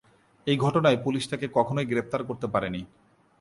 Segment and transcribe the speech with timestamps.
[0.47, 2.81] এই ঘটনায় পুলিশ তাকে কখনোই গ্রেপ্তার করতে পারেনি।